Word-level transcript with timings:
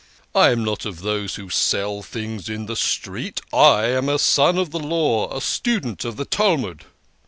I 0.33 0.49
am 0.49 0.65
not 0.65 0.83
of 0.83 1.01
those 1.01 1.35
who 1.35 1.51
sell 1.51 2.01
things 2.01 2.49
in 2.49 2.65
the 2.65 2.75
streets. 2.75 3.39
I 3.53 3.85
am 3.89 4.09
a 4.09 4.17
son 4.17 4.57
of 4.57 4.71
the 4.71 4.79
Law, 4.79 5.31
a 5.31 5.39
student 5.41 6.05
of 6.05 6.15
the 6.17 6.25
Talmud." 6.25 6.85